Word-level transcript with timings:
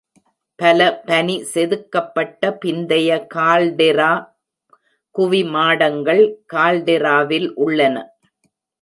பல 0.59 0.79
பனி 1.07 1.35
செதுக்கப்பட்ட 1.51 2.51
பிந்தைய 2.61 3.19
கால்டெரா 3.35 4.11
குவிமாடங்கள் 5.15 6.23
கால்டெராவில் 6.53 7.49
உள்ளன. 7.63 7.95